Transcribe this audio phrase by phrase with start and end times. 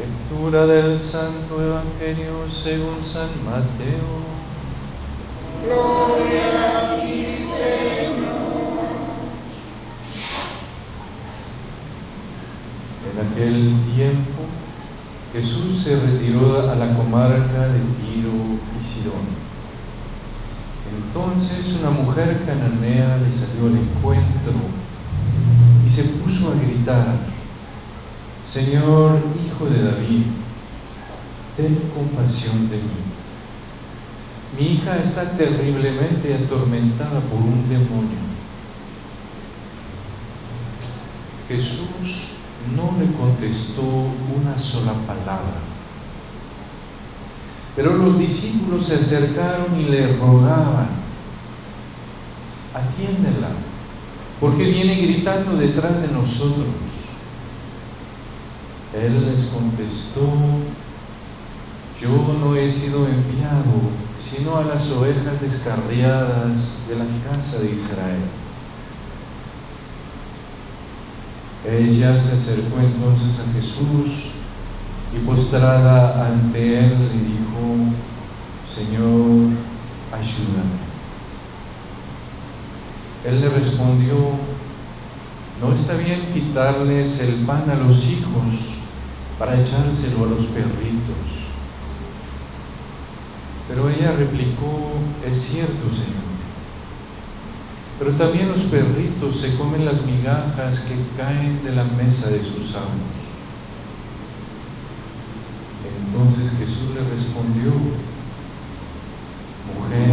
[0.00, 4.20] Lectura del Santo Evangelio según San Mateo.
[5.62, 8.80] Gloria a ti, Señor.
[13.10, 14.40] En aquel tiempo
[15.34, 18.32] Jesús se retiró a la comarca de Tiro
[18.78, 19.28] y Sidón.
[20.96, 24.54] Entonces una mujer cananea le salió al encuentro
[25.86, 27.29] y se puso a gritar,
[28.50, 30.24] Señor, hijo de David,
[31.56, 33.00] ten compasión de mí.
[34.58, 38.18] Mi hija está terriblemente atormentada por un demonio.
[41.46, 42.38] Jesús
[42.74, 45.60] no le contestó una sola palabra.
[47.76, 50.88] Pero los discípulos se acercaron y le rogaban,
[52.74, 53.50] atiéndela,
[54.40, 57.09] porque viene gritando detrás de nosotros.
[58.94, 60.26] Él les contestó,
[62.00, 68.20] yo no he sido enviado sino a las ovejas descarriadas de la casa de Israel.
[71.66, 74.32] Ella se acercó entonces a Jesús
[75.14, 77.94] y postrada ante él le dijo,
[78.68, 79.52] Señor,
[80.12, 80.80] ayúdame.
[83.24, 84.16] Él le respondió,
[85.60, 88.89] no está bien quitarles el pan a los hijos
[89.40, 91.48] para echárselo a los perritos.
[93.68, 94.92] Pero ella replicó,
[95.26, 96.28] es cierto, Señor.
[97.98, 102.76] Pero también los perritos se comen las migajas que caen de la mesa de sus
[102.76, 103.30] amos.
[106.06, 107.72] Entonces Jesús le respondió,
[109.74, 110.10] mujer,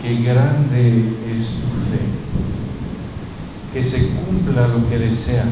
[0.00, 1.93] qué grande es tu fe,
[4.54, 5.46] cumpla lo que deseas.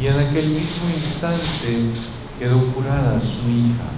[0.00, 1.90] Y en aquel mismo instante
[2.38, 3.88] quedó curada su hija.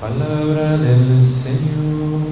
[0.00, 2.22] Palabra del Señor.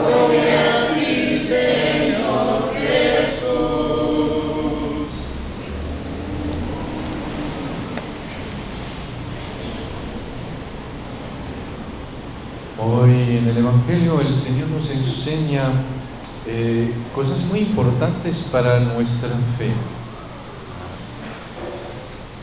[0.00, 1.96] Gloria a ti, Señor.
[12.78, 15.70] Hoy en el Evangelio el Señor nos enseña
[16.46, 19.70] eh, cosas muy importantes para nuestra fe.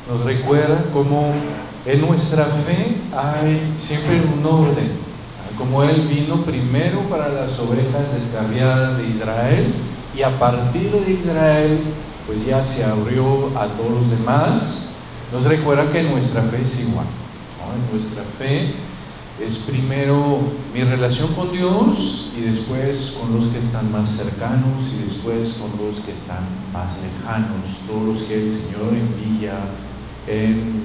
[0.10, 1.34] Nos recuerda cómo
[1.86, 4.92] en nuestra fe hay siempre un orden,
[5.58, 9.66] como Él vino primero para las ovejas descarriadas de Israel
[10.18, 11.80] y a partir de Israel
[12.28, 14.90] pues ya se abrió a todos los demás.
[15.32, 17.06] Nos recuerda que nuestra fe es igual.
[17.60, 17.98] ¿no?
[17.98, 18.74] Nuestra fe
[19.42, 20.40] es primero
[20.74, 25.72] mi relación con Dios y después con los que están más cercanos y después con
[25.86, 29.58] los que están más lejanos, todos los que el Señor envía
[30.28, 30.84] en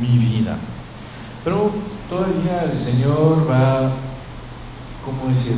[0.00, 0.56] mi vida.
[1.44, 1.70] Pero
[2.08, 3.92] todavía el Señor va,
[5.04, 5.56] ¿cómo decir?,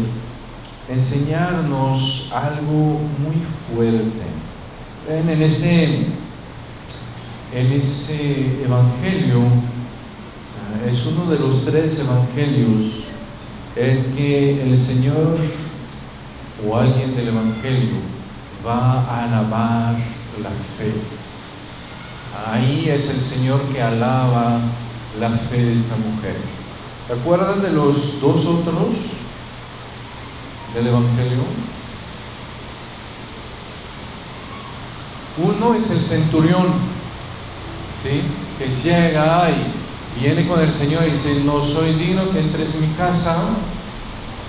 [0.89, 4.23] enseñarnos algo muy fuerte.
[5.09, 6.07] Ven, en ese,
[7.55, 9.41] en ese evangelio,
[10.87, 12.93] es uno de los tres evangelios
[13.77, 15.37] en que el Señor
[16.67, 17.97] o alguien del evangelio
[18.67, 19.95] va a alabar
[20.43, 20.93] la fe.
[22.47, 24.59] Ahí es el Señor que alaba
[25.21, 26.37] la fe de esta mujer.
[27.07, 28.97] ¿Se acuerdan de los dos otros
[30.75, 31.43] del evangelio?
[35.39, 36.67] Uno es el centurión,
[38.03, 39.82] que llega y
[40.21, 43.37] viene con el Señor y dice, no soy digno que entres en mi casa,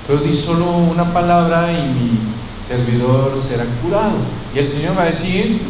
[0.07, 2.19] pero di solo una palabra y mi
[2.67, 4.17] servidor será curado.
[4.53, 5.61] Y el Señor va a decir,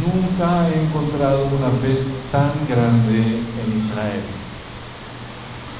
[0.00, 1.98] nunca he encontrado una fe
[2.30, 4.22] tan grande en Israel.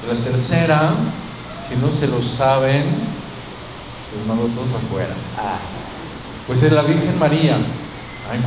[0.07, 0.93] La tercera,
[1.67, 2.83] si no se lo saben,
[4.11, 5.15] pues mando todos afuera.
[5.37, 5.57] Ah,
[6.47, 7.57] pues es la Virgen María.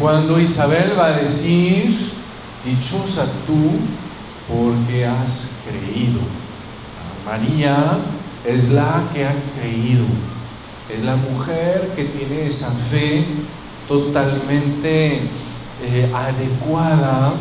[0.00, 1.96] Cuando Isabel va a decir,
[2.64, 3.78] dichosa tú
[4.48, 6.20] porque has creído.
[7.24, 7.98] María
[8.44, 10.06] es la que ha creído,
[10.88, 13.24] es la mujer que tiene esa fe
[13.86, 15.20] totalmente
[15.82, 17.32] eh, adecuada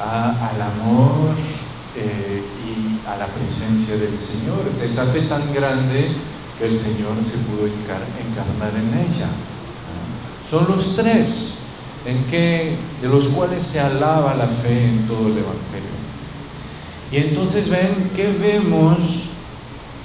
[0.00, 1.34] al amor
[1.96, 4.68] eh, y a la presencia del Señor.
[4.74, 6.08] Es esa fe tan grande
[6.58, 9.28] que el Señor se pudo encarnar en ella.
[10.48, 11.58] Son los tres
[12.04, 15.94] en que, de los cuales se alaba la fe en todo el Evangelio.
[17.14, 19.34] Y entonces ven que vemos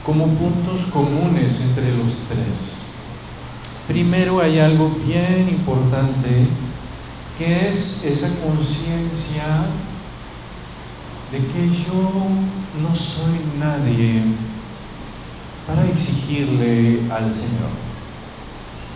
[0.06, 2.86] como puntos comunes entre los tres.
[3.88, 6.46] primero hay algo bien importante
[7.40, 9.44] que es esa conciencia
[11.32, 12.28] de que yo
[12.84, 14.22] no soy nadie
[15.66, 17.72] para exigirle al Señor.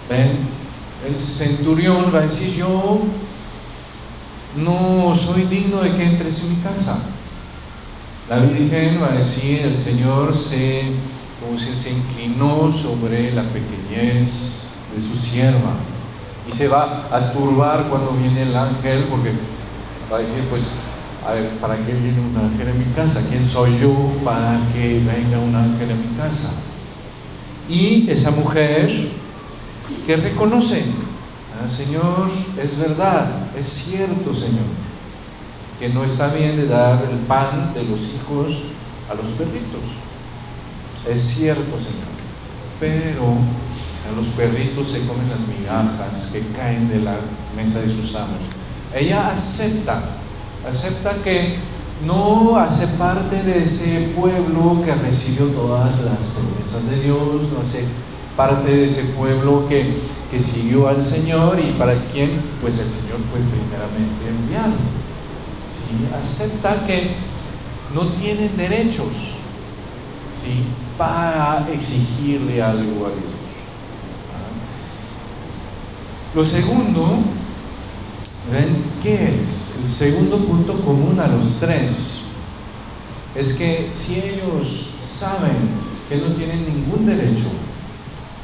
[0.07, 0.37] ¿Ven?
[1.07, 3.01] El centurión va a decir, yo
[4.57, 7.09] no soy digno de que entres en mi casa.
[8.29, 10.83] La Virgen va a decir, el Señor se,
[11.41, 14.63] como si se inclinó sobre la pequeñez
[14.95, 15.73] de su sierva
[16.47, 19.31] y se va a turbar cuando viene el ángel porque
[20.11, 20.79] va a decir, pues,
[21.59, 23.27] ¿para qué viene un ángel en mi casa?
[23.29, 23.93] ¿Quién soy yo
[24.23, 26.51] para que venga un ángel en mi casa?
[27.67, 28.89] Y esa mujer
[30.05, 30.81] que reconoce,
[31.61, 32.29] ah, Señor,
[32.61, 34.65] es verdad, es cierto, Señor,
[35.83, 38.71] que no está bien de dar el pan de los hijos
[39.11, 39.83] a los perritos.
[41.13, 42.07] Es cierto, Señor,
[42.79, 43.25] pero
[44.07, 47.17] a los perritos se comen las migajas que caen de la
[47.57, 48.55] mesa de sus amos.
[48.95, 50.01] Ella acepta,
[50.71, 51.57] acepta que
[52.05, 57.83] no hace parte de ese pueblo que recibió todas las promesas de Dios, no hace
[58.37, 59.97] parte de ese pueblo que,
[60.31, 65.03] que siguió al Señor y para quien pues el Señor fue primeramente enviado.
[66.21, 67.11] Acepta que
[67.93, 69.07] no tienen derechos
[70.35, 70.63] ¿sí?
[70.97, 73.33] para exigirle algo a Dios.
[76.35, 77.17] Lo segundo,
[78.51, 79.79] ¿ven qué es?
[79.83, 82.21] El segundo punto común a los tres
[83.35, 85.55] es que si ellos saben
[86.09, 87.49] que no tienen ningún derecho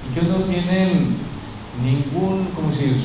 [0.10, 1.16] y que no tienen
[1.84, 2.96] ningún, ¿cómo decir?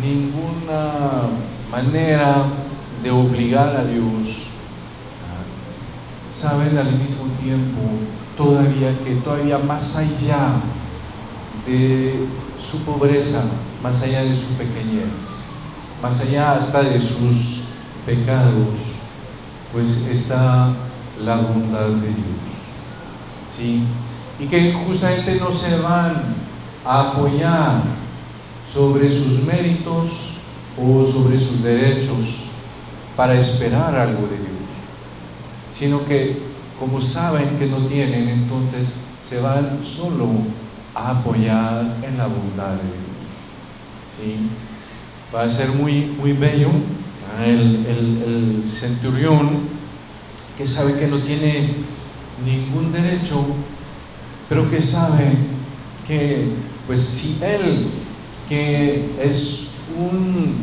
[0.00, 1.22] Ninguna
[1.70, 2.44] manera
[3.06, 4.56] de obligar a Dios,
[6.34, 7.80] saben al mismo tiempo
[8.36, 10.54] todavía que todavía más allá
[11.68, 12.26] de
[12.60, 13.44] su pobreza,
[13.80, 15.06] más allá de su pequeñez,
[16.02, 17.66] más allá hasta de sus
[18.04, 18.74] pecados,
[19.72, 20.72] pues está
[21.24, 22.42] la bondad de Dios.
[23.56, 23.84] ¿Sí?
[24.40, 26.34] Y que justamente no se van
[26.84, 27.82] a apoyar
[28.68, 30.38] sobre sus méritos
[30.76, 32.55] o sobre sus derechos
[33.16, 34.50] para esperar algo de Dios,
[35.72, 36.36] sino que
[36.78, 38.96] como saben que no tienen, entonces
[39.28, 40.28] se van solo
[40.94, 43.06] a apoyar en la bondad de Dios.
[44.16, 44.36] ¿sí?
[45.34, 46.68] Va a ser muy, muy bello
[47.44, 49.60] el, centurión
[50.58, 51.70] que sabe que no tiene
[52.44, 53.44] ningún derecho,
[54.48, 55.32] pero que sabe
[56.06, 56.48] que,
[56.86, 57.86] pues si él,
[58.48, 60.56] que es un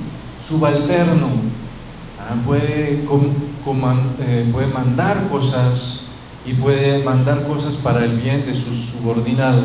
[0.45, 1.29] subalterno,
[2.29, 6.07] ah, puede, eh, puede mandar cosas
[6.45, 9.63] y puede mandar cosas para el bien de sus subordinados,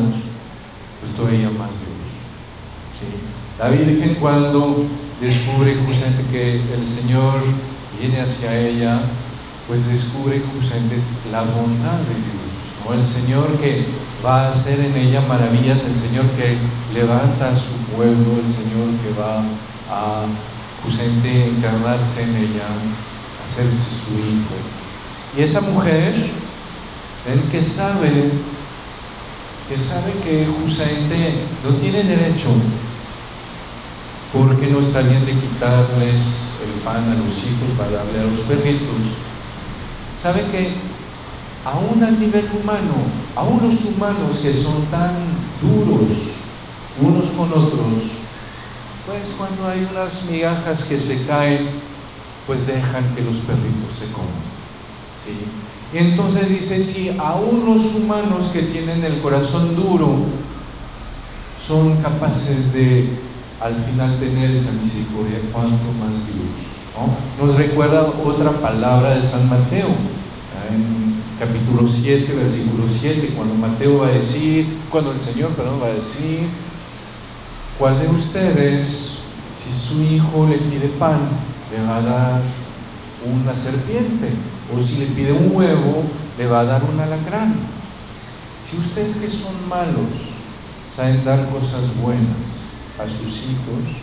[1.01, 1.99] pues todavía más Dios.
[2.99, 3.07] ¿sí?
[3.59, 4.85] La Virgen cuando
[5.21, 7.41] descubre justamente que el Señor
[7.99, 9.01] viene hacia ella,
[9.67, 10.97] pues descubre justamente
[11.33, 12.87] la bondad de Dios.
[12.87, 12.95] ¿no?
[12.95, 13.85] El Señor que
[14.25, 16.57] va a hacer en ella maravillas, el Señor que
[16.95, 19.43] levanta a su pueblo, el Señor que va
[19.91, 20.25] a
[20.85, 22.67] justamente encarnarse en ella,
[23.47, 24.55] hacerse su hijo.
[25.37, 26.15] Y esa mujer,
[27.27, 28.31] el que sabe
[29.69, 32.49] que sabe que justamente no tiene derecho
[34.33, 38.41] porque no está bien de quitarles el pan a los hijos para darle a los
[38.41, 39.29] perritos.
[40.23, 40.73] Sabe que
[41.65, 42.97] aún a nivel humano,
[43.37, 45.13] aún los humanos que son tan
[45.61, 46.39] duros
[47.01, 48.28] unos con otros,
[49.09, 51.67] pues cuando hay unas migajas que se caen,
[52.47, 54.29] pues dejan que los perritos se coman.
[55.25, 55.33] ¿sí?
[55.95, 60.27] Y entonces dice, si aún los humanos que tienen el corazón duro
[61.67, 63.09] son capaces de
[63.63, 66.69] al final tener esa misericordia, cuanto más Dios.
[67.41, 69.89] Nos recuerda otra palabra de San Mateo,
[70.71, 75.87] en capítulo 7, versículo 7, cuando Mateo va a decir, cuando el Señor, perdón, va
[75.87, 76.41] a decir,
[77.79, 79.19] ¿cuál de ustedes,
[79.57, 81.21] si su hijo le pide pan,
[81.71, 82.43] le va a dar
[83.25, 84.31] una serpiente,
[84.77, 86.05] o si le pide un huevo,
[86.39, 87.55] le va a dar un alacrán.
[88.69, 90.29] Si ustedes que son malos
[90.95, 92.23] saben dar cosas buenas
[92.99, 94.03] a sus hijos,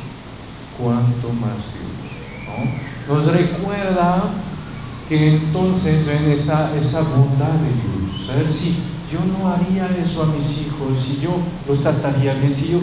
[0.79, 3.07] cuánto más Dios.
[3.07, 4.23] Nos recuerda
[5.09, 8.29] que entonces ven esa, esa bondad de Dios.
[8.31, 8.75] A ver si
[9.11, 11.31] yo no haría eso a mis hijos, si yo
[11.67, 12.79] los trataría bien, si yo,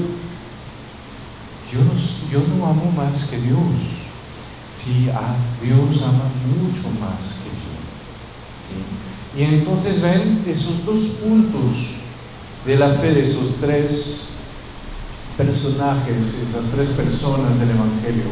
[1.73, 3.59] yo no, amo más que Dios.
[4.76, 7.73] Sí, a Dios ama mucho más que yo.
[9.41, 11.73] Y entonces ven esos dos puntos
[12.67, 14.33] de la fe, de esos tres
[15.38, 18.29] personajes, esas tres personas del Evangelio.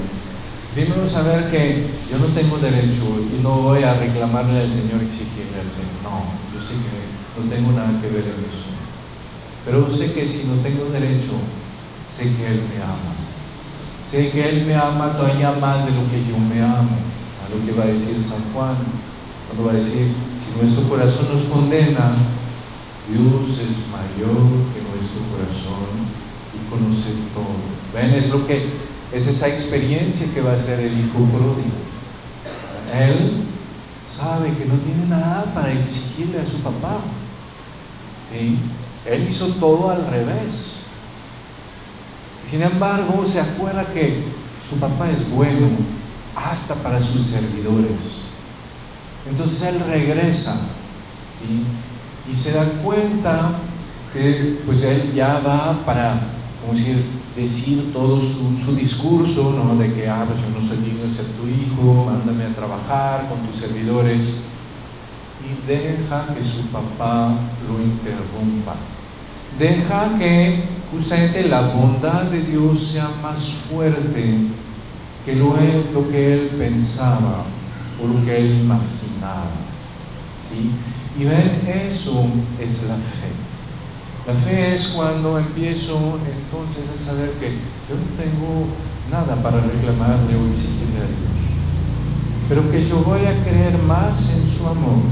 [0.74, 5.56] Primero saber que yo no tengo derecho y no voy a reclamarle al Señor, exigirle
[5.56, 5.96] al Señor.
[6.04, 8.68] No, yo sé que no tengo nada que ver en eso.
[9.64, 11.40] Pero sé que si no tengo derecho,
[12.10, 13.12] sé que Él me ama.
[14.08, 16.96] Sé que Él me ama todavía más de lo que yo me amo.
[17.44, 18.76] A lo que va a decir San Juan,
[19.46, 22.12] cuando va a decir, si nuestro corazón nos condena,
[23.08, 24.38] Dios es mayor
[24.72, 25.90] que nuestro corazón
[26.54, 27.58] y conoce todo.
[27.94, 28.14] ¿Ven?
[28.14, 28.66] Es lo que
[29.12, 31.80] es esa experiencia que va a ser el hijo pródigo.
[32.94, 33.44] Él
[34.06, 37.00] sabe que no tiene nada para exigirle a su papá.
[38.30, 38.58] ¿Sí?
[39.06, 40.69] Él hizo todo al revés.
[42.50, 44.22] Sin embargo, se acuerda que
[44.68, 45.68] su papá es bueno
[46.34, 48.30] hasta para sus servidores.
[49.28, 50.58] Entonces él regresa
[52.30, 53.52] y se da cuenta
[54.12, 56.20] que pues él ya va para,
[56.72, 57.04] decir,
[57.36, 59.76] decir todo su, discurso, ¿no?
[59.76, 63.28] De que, ah, pues yo no soy digno de ser tu hijo, mándame a trabajar
[63.28, 64.42] con tus servidores.
[65.40, 67.32] Y deja que su papá
[67.68, 68.74] lo interrumpa.
[69.58, 74.34] Deja que justamente la bondad de Dios sea más fuerte
[75.24, 75.54] que lo,
[76.10, 77.44] que él pensaba
[78.02, 79.50] o lo que él imaginaba.
[80.40, 80.70] ¿sí?
[81.18, 82.26] Y ven, eso
[82.60, 83.28] es la fe.
[84.26, 88.66] La fe es cuando empiezo entonces a saber que yo no tengo
[89.10, 91.50] nada para reclamarle o exigirle a Dios,
[92.48, 95.02] pero que yo voy a creer más en su amor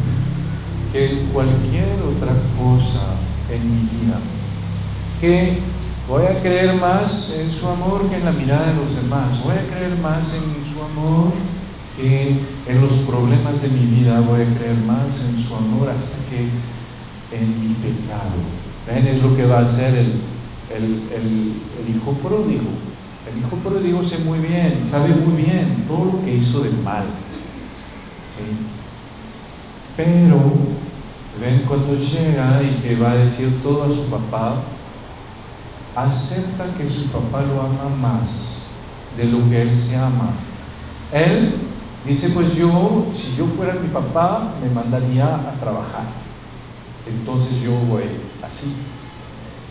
[0.93, 3.17] que en cualquier otra cosa
[3.51, 4.19] en mi vida,
[5.21, 5.59] que
[6.09, 9.55] voy a creer más en su amor que en la mirada de los demás, voy
[9.55, 11.33] a creer más en su amor
[11.97, 16.31] que en los problemas de mi vida, voy a creer más en su amor hasta
[16.31, 16.49] que
[17.37, 19.07] en mi pecado ¿Ven?
[19.07, 20.13] Es lo que va a hacer el,
[20.75, 22.71] el, hijo pródigo.
[23.31, 27.05] El hijo pródigo sé muy bien, sabe muy bien todo lo que hizo de mal.
[28.35, 28.45] ¿sí?
[29.95, 30.41] Pero,
[31.39, 34.55] ven, cuando llega y que va a decir todo a su papá,
[36.05, 38.69] acepta que su papá lo ama más
[39.17, 40.31] de lo que él se ama.
[41.13, 41.55] Él
[42.07, 46.05] dice, pues yo, si yo fuera mi papá, me mandaría a trabajar
[47.09, 48.05] entonces yo voy
[48.43, 48.75] así.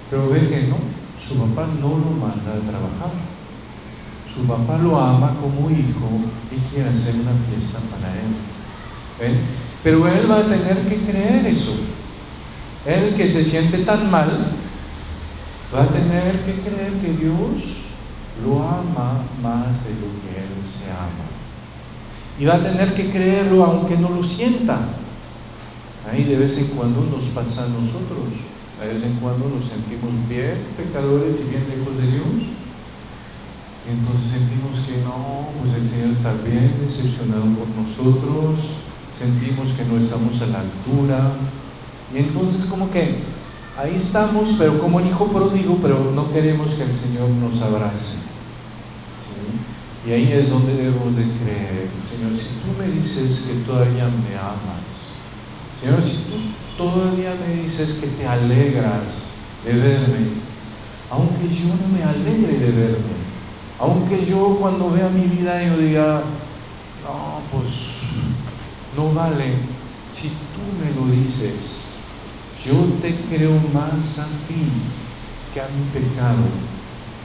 [0.09, 0.77] Pero ve que no,
[1.21, 3.11] su papá no lo manda a trabajar.
[4.33, 6.09] Su papá lo ama como hijo
[6.51, 8.13] y quiere hacer una fiesta para
[9.29, 9.39] él.
[9.83, 11.73] Pero él va a tener que creer eso.
[12.85, 14.47] Él que se siente tan mal,
[15.73, 17.87] va a tener que creer que Dios
[18.43, 21.27] lo ama más de lo que él se ama.
[22.39, 24.79] Y va a tener que creerlo aunque no lo sienta.
[26.09, 28.29] Ahí de vez en cuando nos pasa a nosotros.
[28.79, 32.55] De vez en cuando nos sentimos bien pecadores y bien lejos de Dios.
[33.87, 38.85] Y entonces sentimos que no, pues el Señor está bien decepcionado por nosotros.
[39.17, 41.31] Sentimos que no estamos a la altura.
[42.13, 43.17] Y entonces como que
[43.77, 48.17] ahí estamos, pero como el hijo pródigo, pero no queremos que el Señor nos abrace.
[50.05, 54.37] Y ahí es donde debemos de creer, Señor, si tú me dices que todavía me
[54.37, 54.87] amas,
[55.81, 56.37] Señor, si tú
[56.77, 59.03] todavía me dices que te alegras
[59.65, 60.27] de verme,
[61.11, 63.17] aunque yo no me alegre de verme,
[63.79, 66.21] aunque yo cuando vea mi vida yo diga,
[67.03, 67.73] no, pues
[68.95, 69.53] no vale,
[70.11, 71.86] si tú me lo dices,
[72.65, 74.65] yo te creo más a ti
[75.53, 76.43] que a mi pecado,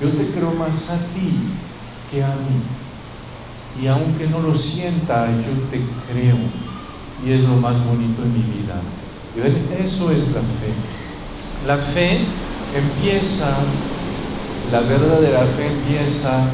[0.00, 1.54] yo te creo más a ti
[2.10, 3.82] que a mí.
[3.82, 5.80] Y aunque no lo sienta, yo te
[6.12, 6.36] creo
[7.24, 8.80] y es lo más bonito en mi vida.
[9.34, 9.40] Y
[9.82, 10.72] eso es la fe.
[11.66, 12.18] La fe
[12.76, 13.48] empieza,
[14.72, 16.44] la verdadera fe empieza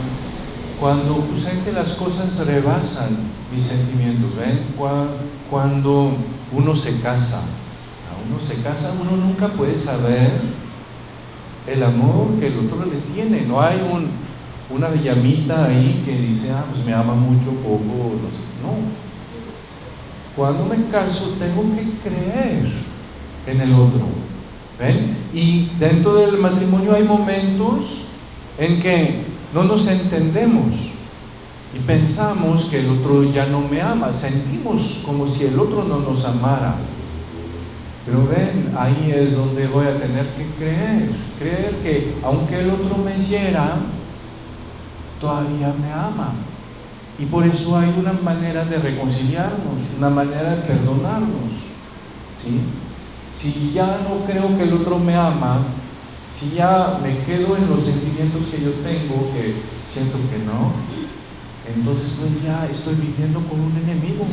[0.81, 4.37] cuando justamente las cosas rebasan mis sentimientos.
[4.37, 4.77] ¿Ven?
[5.51, 6.17] Cuando
[6.53, 7.43] uno se casa,
[8.29, 10.41] uno se casa, uno nunca puede saber
[11.67, 13.43] el amor que el otro le tiene.
[13.43, 14.09] No hay un,
[14.77, 18.19] una llamita ahí que dice, ah, pues me ama mucho, poco,
[18.63, 18.69] no.
[18.69, 18.75] No,
[20.37, 22.69] cuando me caso tengo que creer
[23.47, 24.07] en el otro.
[24.79, 25.17] ¿Ven?
[25.35, 28.05] Y dentro del matrimonio hay momentos
[28.59, 30.99] en que no nos entendemos
[31.75, 35.99] y pensamos que el otro ya no me ama, sentimos como si el otro no
[36.01, 36.77] nos amara.
[38.09, 42.97] Pero ven, ahí es donde voy a tener que creer, creer que aunque el otro
[43.05, 43.77] me hiera,
[45.21, 46.33] todavía me ama.
[47.19, 51.53] Y por eso hay una manera de reconciliarnos, una manera de perdonarnos.
[52.43, 52.61] ¿sí?
[53.31, 55.59] Si ya no creo que el otro me ama,
[56.33, 60.73] Si ya me quedo en los sentimientos que yo tengo, que siento que no,
[61.67, 64.25] entonces pues ya estoy viviendo con un enemigo.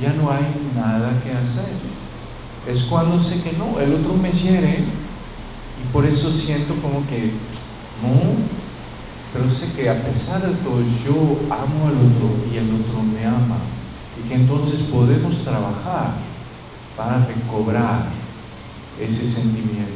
[0.00, 1.74] Ya no hay nada que hacer.
[2.70, 7.32] Es cuando sé que no, el otro me hiere y por eso siento como que
[8.02, 8.36] no,
[9.32, 11.14] pero sé que a pesar de todo yo
[11.50, 13.58] amo al otro y el otro me ama
[14.18, 16.14] y que entonces podemos trabajar
[16.96, 18.06] para recobrar
[19.00, 19.90] ese sentimiento.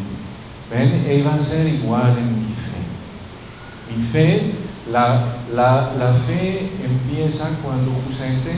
[0.70, 1.04] ¿Ven?
[1.06, 3.94] Él va a ser igual en mi fe.
[3.94, 4.52] Mi fe,
[4.90, 8.52] la, la, fe empieza cuando justamente,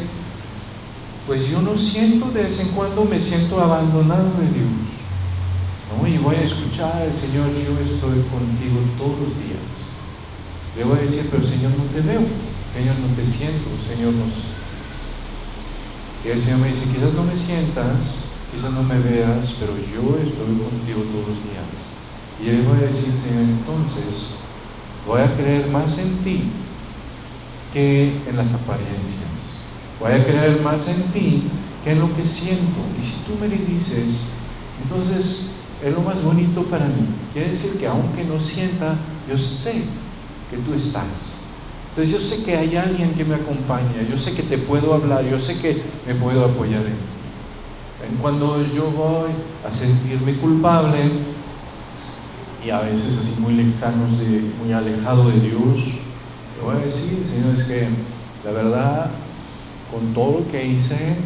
[1.27, 4.87] pues yo no siento de vez en cuando, me siento abandonado de Dios.
[5.91, 6.07] ¿no?
[6.07, 9.67] Y voy a escuchar al Señor, yo estoy contigo todos los días.
[10.77, 12.23] Le voy a decir, pero Señor, no te veo,
[12.75, 14.25] Señor, no te siento, Señor, no
[16.25, 17.97] Y el Señor me dice, quizás no me sientas,
[18.55, 21.67] quizás no me veas, pero yo estoy contigo todos los días.
[22.39, 24.47] Y le voy a decir, Señor, entonces
[25.07, 26.43] voy a creer más en ti
[27.73, 29.36] que en las apariencias.
[30.01, 31.43] Voy a creer más en ti
[31.85, 32.81] que en lo que siento.
[33.01, 34.29] Y si tú me lo dices,
[34.83, 37.07] entonces es lo más bonito para mí.
[37.33, 38.97] Quiere decir que aunque no sienta,
[39.29, 39.83] yo sé
[40.51, 41.37] que tú estás.
[41.91, 45.25] Entonces yo sé que hay alguien que me acompaña, yo sé que te puedo hablar,
[45.25, 47.17] yo sé que me puedo apoyar en ti.
[48.21, 49.31] Cuando yo voy
[49.67, 50.99] a sentirme culpable
[52.65, 55.83] y a veces así muy lejanos de, muy alejado de Dios,
[56.57, 57.89] le voy a decir, Señor, es que
[58.45, 59.11] la verdad,
[59.91, 61.17] con todo lo que hice,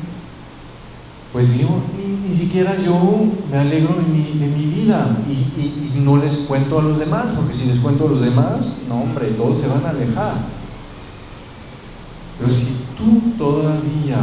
[1.32, 2.98] pues yo ni, siquiera yo
[3.50, 7.26] me alegro de mi, de mi vida y, y, no les cuento a los demás,
[7.36, 10.34] porque si les cuento a los demás, no hombre, todos se van a alejar.
[12.38, 12.64] Pero si
[12.96, 14.18] tú todavía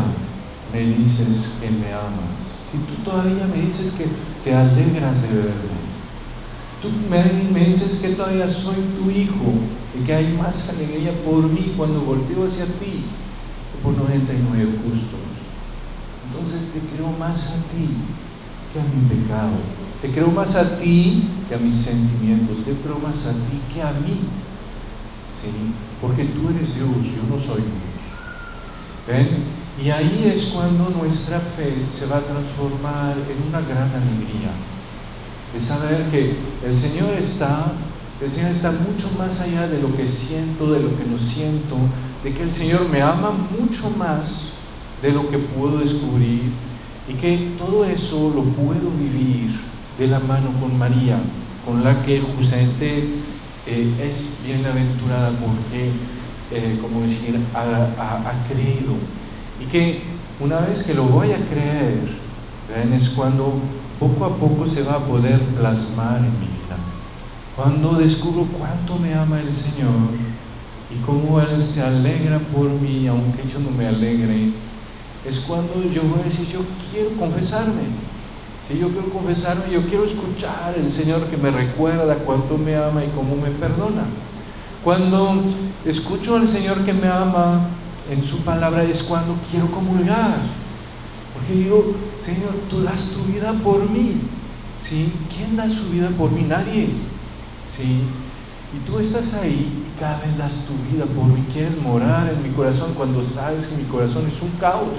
[0.73, 2.37] me dices que me amas,
[2.71, 4.05] si tú todavía me dices que
[4.43, 5.77] te alegras de verme,
[6.81, 9.53] tú me, dices que todavía soy tu hijo
[9.97, 13.03] y que hay más alegría por mí cuando volteo hacia ti
[13.83, 15.19] por 99 justos.
[16.27, 17.87] Entonces te creo más a ti
[18.73, 19.57] que a mi pecado.
[20.01, 22.65] Te creo más a ti que a mis sentimientos.
[22.65, 24.19] Te creo más a ti que a mí.
[25.33, 25.73] ¿Sí?
[26.01, 27.97] Porque tú eres Dios, yo no soy Dios.
[29.07, 29.27] ¿Ven?
[29.83, 34.51] Y ahí es cuando nuestra fe se va a transformar en una gran alegría.
[35.53, 37.73] De saber que el Señor está,
[38.19, 41.77] el Señor está mucho más allá de lo que siento, de lo que no siento,
[42.23, 44.53] de que el Señor me ama mucho más
[45.01, 46.51] de lo que puedo descubrir
[47.07, 49.51] y que todo eso lo puedo vivir
[49.97, 51.17] de la mano con María,
[51.65, 53.03] con la que justamente
[53.65, 55.91] eh, es bienaventurada porque,
[56.51, 58.95] eh, como decir, ha creído
[59.59, 60.01] y que
[60.39, 62.27] una vez que lo voy a creer,
[62.93, 63.53] es cuando
[63.99, 66.77] poco a poco se va a poder plasmar en mi vida.
[67.55, 70.26] Cuando descubro cuánto me ama el Señor
[70.89, 74.51] y cómo Él se alegra por mí, aunque yo no me alegre,
[75.25, 77.81] es cuando yo voy a decir, yo quiero confesarme.
[78.67, 83.03] Si yo quiero confesarme, yo quiero escuchar al Señor que me recuerda cuánto me ama
[83.03, 84.03] y cómo me perdona.
[84.83, 85.43] Cuando
[85.85, 87.67] escucho al Señor que me ama,
[88.09, 90.37] en su palabra es cuando quiero comulgar.
[91.33, 94.21] Porque digo, Señor, tú das tu vida por mí.
[94.79, 95.11] ¿Sí?
[95.35, 96.43] ¿Quién da su vida por mí?
[96.43, 96.89] Nadie.
[97.69, 98.01] ¿Sí?
[98.75, 101.43] Y tú estás ahí y cada vez das tu vida por mí.
[101.53, 104.89] Quieres morar en mi corazón cuando sabes que mi corazón es un caos.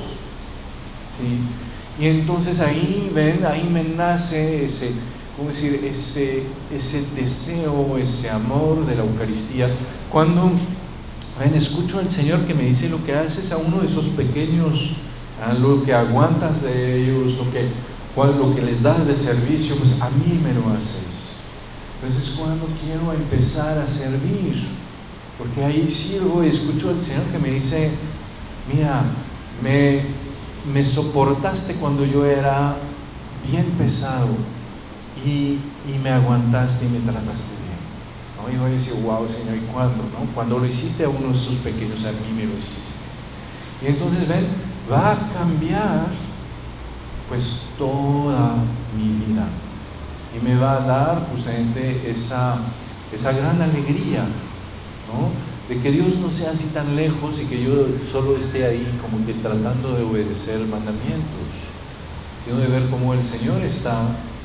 [1.18, 2.02] ¿Sí?
[2.02, 4.92] Y entonces ahí, ven, ahí me nace ese,
[5.36, 5.84] ¿cómo decir?
[5.84, 9.68] Ese, ese deseo, ese amor de la Eucaristía.
[10.10, 10.52] Cuando
[11.54, 14.92] escucho al Señor que me dice lo que haces a uno de esos pequeños,
[15.44, 17.68] a lo que aguantas de ellos, lo que,
[18.38, 21.07] lo que les das de servicio, pues a mí me lo haces.
[22.00, 24.54] Entonces es cuando quiero empezar a servir,
[25.36, 27.90] porque ahí sirvo y escucho al Señor que me dice,
[28.72, 29.02] mira,
[29.62, 30.02] me,
[30.72, 32.76] me soportaste cuando yo era
[33.50, 34.28] bien pesado
[35.24, 35.58] y,
[35.90, 37.68] y me aguantaste y me trataste bien.
[38.54, 40.04] Y voy a decir, wow, Señor, ¿y cuándo?
[40.04, 40.32] No?
[40.34, 43.08] Cuando lo hiciste a uno de esos pequeños, a mí me lo hiciste.
[43.82, 44.46] Y entonces, ven,
[44.90, 46.06] va a cambiar
[47.28, 48.56] pues toda
[48.96, 49.46] mi vida.
[50.36, 52.56] Y me va a dar justamente esa,
[53.14, 54.24] esa gran alegría,
[55.08, 55.30] ¿no?
[55.68, 57.72] De que Dios no sea así tan lejos y que yo
[58.10, 61.48] solo esté ahí como que tratando de obedecer mandamientos,
[62.44, 64.00] sino de ver cómo el Señor está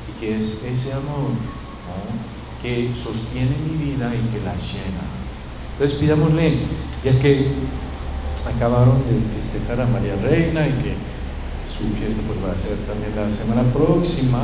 [0.09, 1.31] y que es ese amor,
[2.61, 5.03] que sostiene mi vida y que la llena.
[5.73, 6.59] Entonces pidámosle,
[7.03, 7.51] ya que
[8.55, 10.95] acabaron de festejar a María Reina y que
[11.67, 14.43] su fiesta pues va a ser también la semana próxima,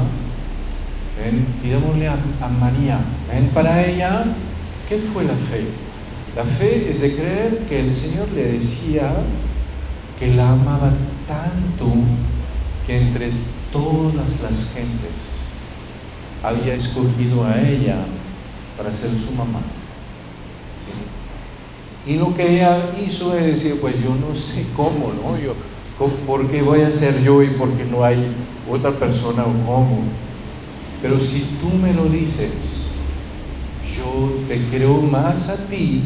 [1.61, 2.99] Pidámosle a, a María.
[3.31, 4.23] Ven, para ella,
[4.87, 5.65] ¿qué fue la fe?
[6.35, 9.11] La fe es de creer que el Señor le decía
[10.19, 10.91] que la amaba
[11.27, 11.91] tanto
[12.85, 13.29] que entre
[13.71, 15.11] todas las gentes
[16.43, 17.97] había escogido a ella
[18.77, 19.59] para ser su mamá.
[20.79, 22.11] ¿Sí?
[22.11, 25.37] Y lo que ella hizo es decir, pues yo no sé cómo, ¿no?
[25.37, 25.53] Yo,
[26.25, 28.33] ¿Por qué voy a ser yo y por qué no hay
[28.71, 30.03] otra persona o cómo?
[31.01, 32.91] Pero si tú me lo dices,
[33.95, 36.01] yo te creo más a ti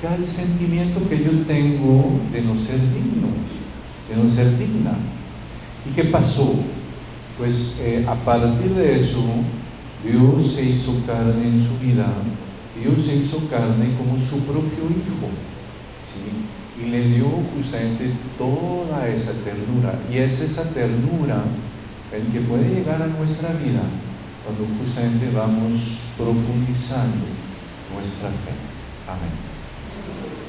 [0.00, 3.28] que al sentimiento que yo tengo de no ser digno,
[4.08, 4.92] de no ser digna.
[5.88, 6.52] ¿Y qué pasó?
[7.38, 9.22] Pues eh, a partir de eso,
[10.04, 12.06] Dios se hizo carne en su vida,
[12.82, 15.28] Dios se hizo carne como su propio Hijo,
[16.10, 16.84] ¿sí?
[16.84, 19.96] y le dio justamente toda esa ternura.
[20.12, 21.44] Y es esa ternura
[22.12, 23.82] el que puede llegar a nuestra vida
[24.44, 27.24] cuando justamente vamos profundizando
[27.94, 28.52] nuestra fe.
[29.08, 30.43] Amén.